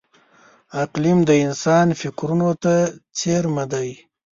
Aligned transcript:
قلم 0.93 1.19
د 1.29 1.31
انسان 1.45 1.87
فکرونو 2.01 2.49
ته 2.63 2.73
څېرمه 3.17 3.63
دی 3.71 3.89